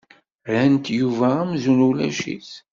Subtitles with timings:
[0.49, 2.49] Rrant Yuba amzun ulac-it.